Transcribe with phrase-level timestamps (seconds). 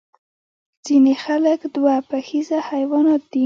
[0.85, 3.39] ځینې خلک دوه پښیزه حیوانات دي